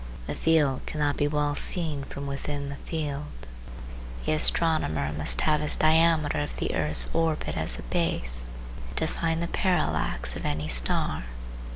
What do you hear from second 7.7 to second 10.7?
a base to find the parallax of any